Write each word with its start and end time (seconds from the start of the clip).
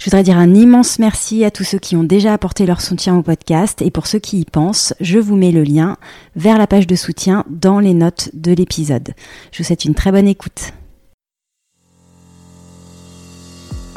Je 0.00 0.06
voudrais 0.06 0.22
dire 0.22 0.38
un 0.38 0.54
immense 0.54 0.98
merci 0.98 1.44
à 1.44 1.50
tous 1.50 1.62
ceux 1.62 1.78
qui 1.78 1.94
ont 1.94 2.04
déjà 2.04 2.32
apporté 2.32 2.64
leur 2.64 2.80
soutien 2.80 3.18
au 3.18 3.22
podcast 3.22 3.82
et 3.82 3.90
pour 3.90 4.06
ceux 4.06 4.18
qui 4.18 4.40
y 4.40 4.44
pensent, 4.46 4.94
je 4.98 5.18
vous 5.18 5.36
mets 5.36 5.52
le 5.52 5.62
lien 5.62 5.98
vers 6.36 6.56
la 6.56 6.66
page 6.66 6.86
de 6.86 6.96
soutien 6.96 7.44
dans 7.50 7.80
les 7.80 7.92
notes 7.92 8.30
de 8.32 8.52
l'épisode. 8.52 9.12
Je 9.52 9.58
vous 9.58 9.64
souhaite 9.64 9.84
une 9.84 9.94
très 9.94 10.10
bonne 10.10 10.26
écoute. 10.26 10.72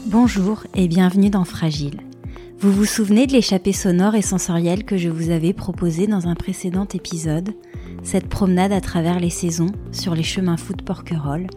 Bonjour 0.07 0.65
et 0.75 0.89
bienvenue 0.89 1.29
dans 1.29 1.45
Fragile. 1.45 2.01
Vous 2.59 2.73
vous 2.73 2.83
souvenez 2.83 3.25
de 3.25 3.31
l'échappée 3.31 3.71
sonore 3.71 4.15
et 4.15 4.21
sensorielle 4.21 4.83
que 4.83 4.97
je 4.97 5.07
vous 5.07 5.29
avais 5.29 5.53
proposée 5.53 6.07
dans 6.07 6.27
un 6.27 6.35
précédent 6.35 6.87
épisode, 6.93 7.53
cette 8.03 8.27
promenade 8.27 8.73
à 8.73 8.81
travers 8.81 9.21
les 9.21 9.29
saisons 9.29 9.71
sur 9.93 10.15
les 10.15 10.23
chemins 10.23 10.57
fous 10.57 10.73
de 10.73 10.83
Porquerolles 10.83 11.47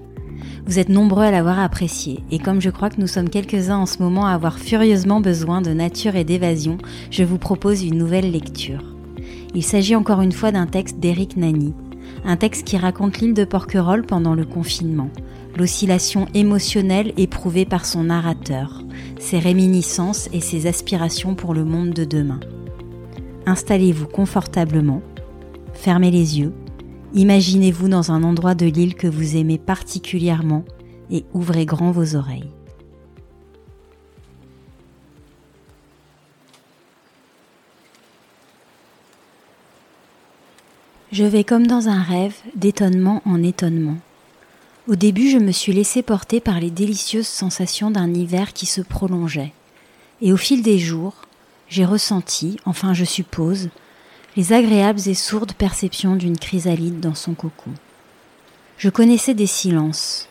vous 0.67 0.79
êtes 0.79 0.89
nombreux 0.89 1.25
à 1.25 1.31
l'avoir 1.31 1.59
apprécié, 1.59 2.21
et 2.31 2.39
comme 2.39 2.61
je 2.61 2.71
crois 2.71 2.91
que 2.91 3.01
nous 3.01 3.07
sommes 3.07 3.31
quelques-uns 3.31 3.79
en 3.79 3.87
ce 3.87 4.03
moment 4.03 4.27
à 4.27 4.33
avoir 4.33 4.59
furieusement 4.59 5.21
besoin 5.21 5.63
de 5.63 5.71
nature 5.71 6.17
et 6.17 6.25
d'évasion, 6.25 6.79
je 7.11 7.25
vous 7.25 7.39
propose 7.39 7.85
une 7.85 7.99
nouvelle 7.99 8.31
lecture. 8.31 8.83
Il 9.55 9.63
s'agit 9.63 9.95
encore 9.95 10.21
une 10.21 10.33
fois 10.33 10.53
d'un 10.53 10.67
texte 10.67 10.99
d'Éric 10.99 11.37
Nani, 11.37 11.73
un 12.25 12.37
texte 12.37 12.67
qui 12.67 12.77
raconte 12.77 13.19
l'île 13.19 13.35
de 13.35 13.45
Porquerolles 13.45 14.07
pendant 14.07 14.35
le 14.35 14.45
confinement, 14.45 15.11
l'oscillation 15.57 16.27
émotionnelle 16.35 17.13
éprouvée 17.17 17.65
par 17.65 17.87
son 17.87 18.05
narrateur, 18.05 18.83
ses 19.19 19.39
réminiscences 19.39 20.29
et 20.33 20.41
ses 20.41 20.67
aspirations 20.67 21.35
pour 21.35 21.55
le 21.55 21.65
monde 21.65 21.91
de 21.91 22.05
demain. 22.05 22.41
Installez-vous 23.47 24.07
confortablement, 24.07 25.03
fermez 25.73 26.11
les 26.11 26.41
yeux 26.41 26.53
Imaginez-vous 27.17 27.89
dans 27.89 28.13
un 28.13 28.23
endroit 28.23 28.55
de 28.55 28.67
l'île 28.67 28.95
que 28.95 29.07
vous 29.07 29.37
aimez 29.37 29.57
particulièrement 29.57 30.67
et 31.11 31.25
ouvrez 31.33 31.65
grand 31.65 31.91
vos 31.91 32.15
oreilles. 32.15 32.51
Je 41.11 41.25
vais 41.25 41.43
comme 41.43 41.67
dans 41.67 41.89
un 41.89 42.03
rêve, 42.03 42.35
d'étonnement 42.55 43.23
en 43.25 43.43
étonnement. 43.43 43.97
Au 44.87 44.95
début, 44.95 45.31
je 45.31 45.39
me 45.39 45.53
suis 45.53 45.73
laissé 45.73 46.03
porter 46.03 46.41
par 46.41 46.61
les 46.61 46.71
délicieuses 46.71 47.27
sensations 47.27 47.91
d'un 47.91 48.13
hiver 48.13 48.53
qui 48.53 48.67
se 48.67 48.83
prolongeait. 48.83 49.55
Et 50.21 50.35
au 50.35 50.37
fil 50.37 50.63
des 50.63 50.79
jours, 50.79 51.15
j'ai 51.71 51.87
ressenti, 51.87 52.59
enfin 52.67 52.93
je 52.93 53.07
suppose, 53.07 53.71
les 54.37 54.53
agréables 54.53 55.09
et 55.09 55.15
sourdes 55.15 55.55
perceptions 55.55 56.15
d'une 56.15 56.39
chrysalide 56.39 57.01
dans 57.01 57.15
son 57.15 57.33
cocon. 57.33 57.73
Je 58.77 58.91
connaissais 58.91 59.33
des 59.33 59.47
silences, 59.47 60.29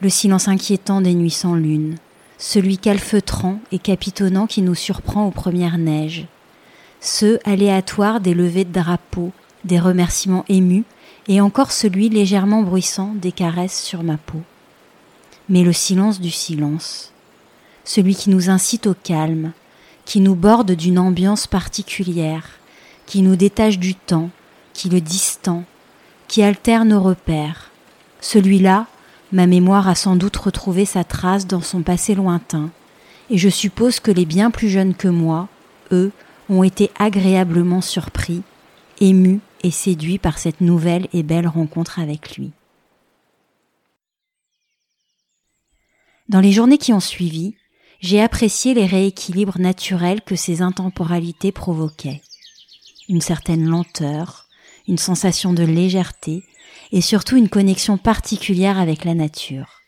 le 0.00 0.08
silence 0.08 0.48
inquiétant 0.48 1.00
des 1.00 1.14
nuits 1.14 1.30
sans 1.30 1.54
lune, 1.54 1.96
celui 2.36 2.78
calfeutrant 2.78 3.60
et 3.70 3.78
capitonnant 3.78 4.48
qui 4.48 4.60
nous 4.60 4.74
surprend 4.74 5.26
aux 5.26 5.30
premières 5.30 5.78
neiges, 5.78 6.26
ceux 7.00 7.38
aléatoires 7.44 8.20
des 8.20 8.34
levées 8.34 8.64
de 8.64 8.72
drapeaux, 8.72 9.30
des 9.64 9.78
remerciements 9.78 10.44
émus, 10.48 10.84
et 11.28 11.40
encore 11.40 11.70
celui 11.70 12.08
légèrement 12.08 12.62
bruissant 12.62 13.12
des 13.14 13.32
caresses 13.32 13.80
sur 13.80 14.02
ma 14.02 14.16
peau. 14.16 14.40
Mais 15.48 15.62
le 15.62 15.72
silence 15.72 16.20
du 16.20 16.30
silence, 16.30 17.12
celui 17.84 18.16
qui 18.16 18.30
nous 18.30 18.50
incite 18.50 18.88
au 18.88 18.94
calme, 18.94 19.52
qui 20.04 20.20
nous 20.20 20.34
borde 20.34 20.72
d'une 20.72 20.98
ambiance 20.98 21.46
particulière, 21.46 22.58
qui 23.08 23.22
nous 23.22 23.36
détache 23.36 23.78
du 23.78 23.94
temps, 23.94 24.28
qui 24.74 24.90
le 24.90 25.00
distend, 25.00 25.64
qui 26.28 26.42
altère 26.42 26.84
nos 26.84 27.00
repères. 27.00 27.70
Celui-là, 28.20 28.86
ma 29.32 29.46
mémoire 29.46 29.88
a 29.88 29.94
sans 29.94 30.14
doute 30.14 30.36
retrouvé 30.36 30.84
sa 30.84 31.04
trace 31.04 31.46
dans 31.46 31.62
son 31.62 31.82
passé 31.82 32.14
lointain, 32.14 32.68
et 33.30 33.38
je 33.38 33.48
suppose 33.48 33.98
que 33.98 34.10
les 34.10 34.26
bien 34.26 34.50
plus 34.50 34.68
jeunes 34.68 34.94
que 34.94 35.08
moi, 35.08 35.48
eux, 35.90 36.12
ont 36.50 36.62
été 36.62 36.90
agréablement 36.98 37.80
surpris, 37.80 38.42
émus 39.00 39.40
et 39.62 39.70
séduits 39.70 40.18
par 40.18 40.36
cette 40.36 40.60
nouvelle 40.60 41.08
et 41.14 41.22
belle 41.22 41.48
rencontre 41.48 42.00
avec 42.00 42.36
lui. 42.36 42.50
Dans 46.28 46.40
les 46.40 46.52
journées 46.52 46.76
qui 46.76 46.92
ont 46.92 47.00
suivi, 47.00 47.54
j'ai 48.00 48.20
apprécié 48.20 48.74
les 48.74 48.84
rééquilibres 48.84 49.58
naturels 49.58 50.20
que 50.20 50.36
ces 50.36 50.60
intemporalités 50.60 51.52
provoquaient 51.52 52.20
une 53.08 53.20
certaine 53.20 53.64
lenteur, 53.66 54.46
une 54.86 54.98
sensation 54.98 55.52
de 55.52 55.62
légèreté 55.62 56.44
et 56.92 57.00
surtout 57.00 57.36
une 57.36 57.48
connexion 57.48 57.98
particulière 57.98 58.78
avec 58.78 59.04
la 59.04 59.14
nature. 59.14 59.80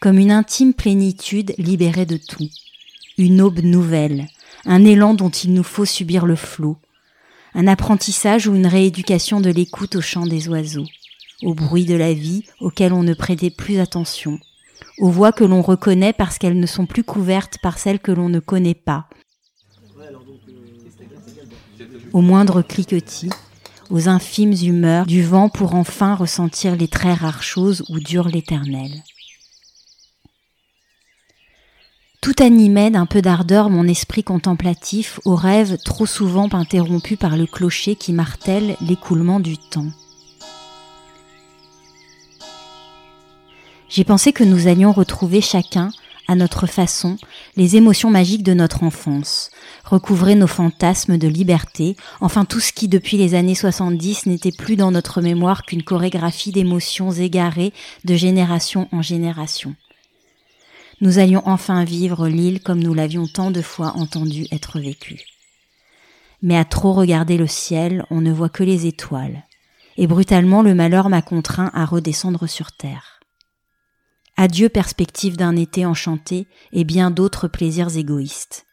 Comme 0.00 0.18
une 0.18 0.30
intime 0.30 0.74
plénitude 0.74 1.54
libérée 1.58 2.06
de 2.06 2.16
tout, 2.16 2.48
une 3.18 3.40
aube 3.40 3.60
nouvelle, 3.60 4.28
un 4.64 4.84
élan 4.84 5.14
dont 5.14 5.30
il 5.30 5.52
nous 5.52 5.62
faut 5.62 5.84
subir 5.84 6.24
le 6.24 6.36
flot, 6.36 6.76
un 7.54 7.66
apprentissage 7.66 8.46
ou 8.46 8.54
une 8.54 8.66
rééducation 8.66 9.40
de 9.40 9.50
l'écoute 9.50 9.96
au 9.96 10.00
chant 10.00 10.26
des 10.26 10.48
oiseaux, 10.48 10.86
au 11.42 11.54
bruit 11.54 11.84
de 11.84 11.96
la 11.96 12.12
vie 12.12 12.44
auquel 12.60 12.92
on 12.92 13.02
ne 13.02 13.14
prêtait 13.14 13.50
plus 13.50 13.80
attention, 13.80 14.38
aux 14.98 15.10
voix 15.10 15.32
que 15.32 15.44
l'on 15.44 15.62
reconnaît 15.62 16.12
parce 16.12 16.38
qu'elles 16.38 16.58
ne 16.58 16.66
sont 16.66 16.86
plus 16.86 17.04
couvertes 17.04 17.58
par 17.62 17.78
celles 17.78 18.00
que 18.00 18.12
l'on 18.12 18.28
ne 18.28 18.40
connaît 18.40 18.74
pas, 18.74 19.07
au 22.18 22.20
moindre 22.20 22.62
cliquetis, 22.62 23.30
aux 23.90 24.08
infimes 24.08 24.52
humeurs 24.60 25.06
du 25.06 25.22
vent 25.22 25.48
pour 25.48 25.76
enfin 25.76 26.16
ressentir 26.16 26.74
les 26.74 26.88
très 26.88 27.14
rares 27.14 27.44
choses 27.44 27.84
où 27.90 28.00
dure 28.00 28.26
l'éternel. 28.26 28.90
Tout 32.20 32.34
animait 32.40 32.90
d'un 32.90 33.06
peu 33.06 33.22
d'ardeur 33.22 33.70
mon 33.70 33.86
esprit 33.86 34.24
contemplatif 34.24 35.20
aux 35.24 35.36
rêves 35.36 35.78
trop 35.84 36.06
souvent 36.06 36.48
interrompus 36.52 37.16
par 37.16 37.36
le 37.36 37.46
clocher 37.46 37.94
qui 37.94 38.12
martèle 38.12 38.74
l'écoulement 38.80 39.38
du 39.38 39.56
temps. 39.56 39.92
J'ai 43.88 44.02
pensé 44.02 44.32
que 44.32 44.42
nous 44.42 44.66
allions 44.66 44.90
retrouver 44.90 45.40
chacun 45.40 45.92
à 46.28 46.34
notre 46.34 46.66
façon, 46.66 47.16
les 47.56 47.76
émotions 47.76 48.10
magiques 48.10 48.42
de 48.42 48.52
notre 48.52 48.82
enfance, 48.82 49.50
recouvrer 49.84 50.34
nos 50.34 50.46
fantasmes 50.46 51.16
de 51.16 51.26
liberté, 51.26 51.96
enfin 52.20 52.44
tout 52.44 52.60
ce 52.60 52.72
qui 52.72 52.86
depuis 52.86 53.16
les 53.16 53.34
années 53.34 53.54
70 53.54 54.26
n'était 54.26 54.52
plus 54.52 54.76
dans 54.76 54.90
notre 54.90 55.22
mémoire 55.22 55.64
qu'une 55.64 55.82
chorégraphie 55.82 56.52
d'émotions 56.52 57.10
égarées 57.10 57.72
de 58.04 58.14
génération 58.14 58.88
en 58.92 59.00
génération. 59.00 59.74
Nous 61.00 61.18
allions 61.18 61.42
enfin 61.46 61.84
vivre 61.84 62.28
l'île 62.28 62.60
comme 62.60 62.82
nous 62.82 62.92
l'avions 62.92 63.26
tant 63.26 63.50
de 63.50 63.62
fois 63.62 63.94
entendu 63.96 64.46
être 64.52 64.78
vécue. 64.78 65.24
Mais 66.42 66.58
à 66.58 66.64
trop 66.64 66.92
regarder 66.92 67.38
le 67.38 67.46
ciel, 67.46 68.04
on 68.10 68.20
ne 68.20 68.32
voit 68.32 68.48
que 68.48 68.64
les 68.64 68.86
étoiles, 68.86 69.44
et 69.96 70.06
brutalement 70.06 70.62
le 70.62 70.74
malheur 70.74 71.08
m'a 71.08 71.22
contraint 71.22 71.70
à 71.72 71.86
redescendre 71.86 72.46
sur 72.48 72.72
terre. 72.72 73.17
Adieu 74.40 74.68
perspective 74.68 75.36
d'un 75.36 75.56
été 75.56 75.84
enchanté 75.84 76.46
et 76.70 76.84
bien 76.84 77.10
d'autres 77.10 77.48
plaisirs 77.48 77.96
égoïstes. 77.96 78.66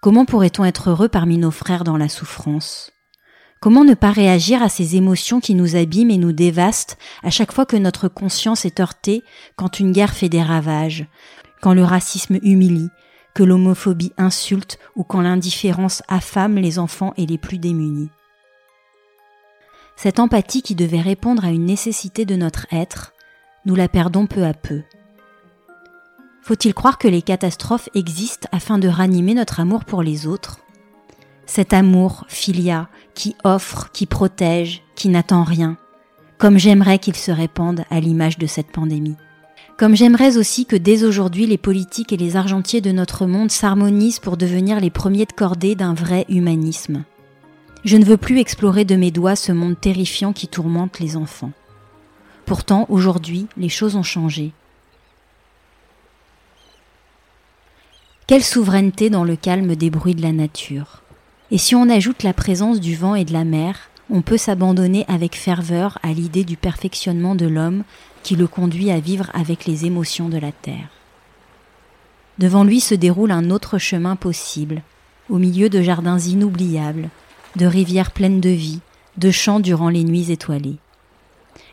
Comment 0.00 0.24
pourrait-on 0.24 0.64
être 0.64 0.88
heureux 0.88 1.10
parmi 1.10 1.36
nos 1.36 1.50
frères 1.50 1.84
dans 1.84 1.98
la 1.98 2.08
souffrance? 2.08 2.90
Comment 3.60 3.84
ne 3.84 3.92
pas 3.92 4.12
réagir 4.12 4.62
à 4.62 4.70
ces 4.70 4.96
émotions 4.96 5.40
qui 5.40 5.54
nous 5.54 5.76
abîment 5.76 6.10
et 6.10 6.16
nous 6.16 6.32
dévastent 6.32 6.96
à 7.22 7.28
chaque 7.28 7.52
fois 7.52 7.66
que 7.66 7.76
notre 7.76 8.08
conscience 8.08 8.64
est 8.64 8.80
heurtée, 8.80 9.24
quand 9.56 9.78
une 9.78 9.92
guerre 9.92 10.14
fait 10.14 10.30
des 10.30 10.42
ravages, 10.42 11.06
quand 11.60 11.74
le 11.74 11.84
racisme 11.84 12.38
humilie, 12.42 12.88
que 13.34 13.42
l'homophobie 13.42 14.14
insulte 14.16 14.78
ou 14.96 15.04
quand 15.04 15.20
l'indifférence 15.20 16.02
affame 16.08 16.56
les 16.56 16.78
enfants 16.78 17.12
et 17.18 17.26
les 17.26 17.36
plus 17.36 17.58
démunis? 17.58 18.08
Cette 19.96 20.18
empathie 20.18 20.62
qui 20.62 20.74
devait 20.74 21.02
répondre 21.02 21.44
à 21.44 21.50
une 21.50 21.66
nécessité 21.66 22.24
de 22.24 22.36
notre 22.36 22.66
être, 22.72 23.12
nous 23.64 23.74
la 23.74 23.88
perdons 23.88 24.26
peu 24.26 24.44
à 24.44 24.54
peu. 24.54 24.82
Faut-il 26.42 26.72
croire 26.72 26.98
que 26.98 27.08
les 27.08 27.22
catastrophes 27.22 27.90
existent 27.94 28.48
afin 28.52 28.78
de 28.78 28.88
ranimer 28.88 29.34
notre 29.34 29.60
amour 29.60 29.84
pour 29.84 30.02
les 30.02 30.26
autres? 30.26 30.60
Cet 31.44 31.72
amour, 31.72 32.24
filia, 32.28 32.88
qui 33.14 33.36
offre, 33.44 33.90
qui 33.92 34.06
protège, 34.06 34.82
qui 34.94 35.08
n'attend 35.08 35.44
rien, 35.44 35.76
comme 36.38 36.58
j'aimerais 36.58 36.98
qu'il 36.98 37.16
se 37.16 37.30
répande 37.30 37.84
à 37.90 38.00
l'image 38.00 38.38
de 38.38 38.46
cette 38.46 38.70
pandémie. 38.70 39.16
Comme 39.76 39.94
j'aimerais 39.94 40.38
aussi 40.38 40.66
que 40.66 40.76
dès 40.76 41.04
aujourd'hui 41.04 41.46
les 41.46 41.58
politiques 41.58 42.12
et 42.12 42.16
les 42.16 42.36
argentiers 42.36 42.80
de 42.80 42.92
notre 42.92 43.26
monde 43.26 43.50
s'harmonisent 43.50 44.18
pour 44.18 44.36
devenir 44.36 44.80
les 44.80 44.90
premiers 44.90 45.26
de 45.26 45.32
cordée 45.32 45.74
d'un 45.74 45.94
vrai 45.94 46.24
humanisme. 46.28 47.04
Je 47.84 47.96
ne 47.96 48.04
veux 48.04 48.16
plus 48.16 48.40
explorer 48.40 48.84
de 48.84 48.96
mes 48.96 49.10
doigts 49.10 49.36
ce 49.36 49.52
monde 49.52 49.80
terrifiant 49.80 50.32
qui 50.32 50.48
tourmente 50.48 50.98
les 50.98 51.16
enfants. 51.16 51.52
Pourtant, 52.48 52.86
aujourd'hui, 52.88 53.46
les 53.58 53.68
choses 53.68 53.94
ont 53.94 54.02
changé. 54.02 54.52
Quelle 58.26 58.42
souveraineté 58.42 59.10
dans 59.10 59.22
le 59.22 59.36
calme 59.36 59.76
des 59.76 59.90
bruits 59.90 60.14
de 60.14 60.22
la 60.22 60.32
nature. 60.32 61.02
Et 61.50 61.58
si 61.58 61.74
on 61.74 61.90
ajoute 61.90 62.22
la 62.22 62.32
présence 62.32 62.80
du 62.80 62.96
vent 62.96 63.14
et 63.14 63.26
de 63.26 63.34
la 63.34 63.44
mer, 63.44 63.90
on 64.08 64.22
peut 64.22 64.38
s'abandonner 64.38 65.04
avec 65.08 65.36
ferveur 65.36 65.98
à 66.02 66.14
l'idée 66.14 66.44
du 66.44 66.56
perfectionnement 66.56 67.34
de 67.34 67.46
l'homme 67.46 67.84
qui 68.22 68.34
le 68.34 68.46
conduit 68.46 68.90
à 68.90 68.98
vivre 68.98 69.30
avec 69.34 69.66
les 69.66 69.84
émotions 69.84 70.30
de 70.30 70.38
la 70.38 70.52
terre. 70.52 70.88
Devant 72.38 72.64
lui 72.64 72.80
se 72.80 72.94
déroule 72.94 73.30
un 73.30 73.50
autre 73.50 73.76
chemin 73.76 74.16
possible, 74.16 74.80
au 75.28 75.36
milieu 75.36 75.68
de 75.68 75.82
jardins 75.82 76.18
inoubliables, 76.18 77.10
de 77.56 77.66
rivières 77.66 78.12
pleines 78.12 78.40
de 78.40 78.48
vie, 78.48 78.80
de 79.18 79.30
chants 79.30 79.60
durant 79.60 79.90
les 79.90 80.04
nuits 80.04 80.32
étoilées. 80.32 80.78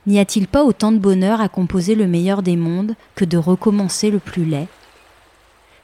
N'y 0.07 0.19
a-t-il 0.19 0.47
pas 0.47 0.63
autant 0.63 0.91
de 0.91 0.99
bonheur 0.99 1.41
à 1.41 1.49
composer 1.49 1.95
le 1.95 2.07
meilleur 2.07 2.43
des 2.43 2.55
mondes 2.55 2.95
que 3.15 3.25
de 3.25 3.37
recommencer 3.37 4.11
le 4.11 4.19
plus 4.19 4.45
laid? 4.45 4.67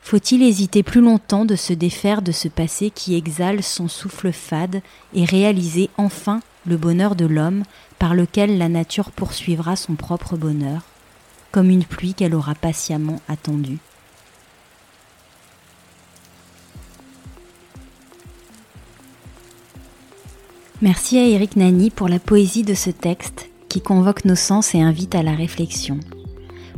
Faut-il 0.03 0.43
hésiter 0.43 0.83
plus 0.83 1.01
longtemps 1.01 1.45
de 1.45 1.55
se 1.55 1.73
défaire 1.73 2.21
de 2.21 2.31
ce 2.31 2.47
passé 2.47 2.89
qui 2.89 3.15
exhale 3.15 3.63
son 3.63 3.87
souffle 3.87 4.31
fade 4.31 4.81
et 5.13 5.25
réaliser 5.25 5.89
enfin 5.97 6.41
le 6.65 6.77
bonheur 6.77 7.15
de 7.15 7.25
l'homme 7.25 7.63
par 7.97 8.13
lequel 8.13 8.57
la 8.57 8.69
nature 8.69 9.11
poursuivra 9.11 9.75
son 9.75 9.95
propre 9.95 10.37
bonheur, 10.37 10.81
comme 11.51 11.69
une 11.69 11.85
pluie 11.85 12.13
qu'elle 12.13 12.35
aura 12.35 12.55
patiemment 12.55 13.21
attendue? 13.27 13.77
Merci 20.81 21.19
à 21.19 21.25
Eric 21.27 21.55
Nani 21.55 21.91
pour 21.91 22.09
la 22.09 22.17
poésie 22.17 22.63
de 22.63 22.73
ce 22.73 22.89
texte 22.89 23.50
qui 23.71 23.79
convoque 23.79 24.25
nos 24.25 24.35
sens 24.35 24.75
et 24.75 24.81
invite 24.81 25.15
à 25.15 25.23
la 25.23 25.31
réflexion. 25.31 25.97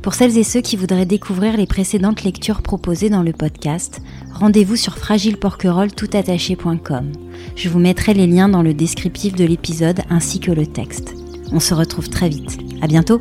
Pour 0.04 0.14
celles 0.14 0.38
et 0.38 0.44
ceux 0.44 0.62
qui 0.62 0.76
voudraient 0.76 1.08
découvrir 1.08 1.58
les 1.58 1.66
précédentes 1.66 2.24
lectures 2.24 2.62
proposées 2.62 3.10
dans 3.10 3.24
le 3.24 3.32
podcast, 3.32 4.00
rendez-vous 4.32 4.76
sur 4.76 5.00
fragileporquerolles.toutattaché.com. 5.00 7.12
Je 7.56 7.70
vous 7.70 7.80
mettrai 7.80 8.14
les 8.14 8.28
liens 8.28 8.50
dans 8.50 8.62
le 8.62 8.76
descriptif 8.76 9.34
de 9.34 9.46
l'épisode 9.46 10.02
ainsi 10.12 10.40
que 10.40 10.52
le 10.52 10.68
texte. 10.68 11.16
On 11.52 11.60
se 11.60 11.74
retrouve 11.74 12.10
très 12.10 12.30
vite. 12.30 12.60
À 12.84 12.88
bientôt! 12.88 13.20